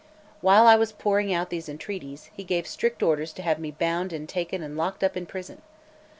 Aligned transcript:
While 0.39 0.65
I 0.65 0.77
was 0.77 0.91
pouring 0.93 1.31
out 1.31 1.51
these 1.51 1.69
entreaties, 1.69 2.31
he 2.33 2.43
gave 2.43 2.65
strict 2.65 3.03
orders 3.03 3.31
to 3.33 3.43
have 3.43 3.59
me 3.59 3.69
bound 3.69 4.11
and 4.11 4.27
taken 4.27 4.63
and 4.63 4.75
locked 4.75 5.03
up 5.03 5.15
in 5.15 5.27
prison. 5.27 5.61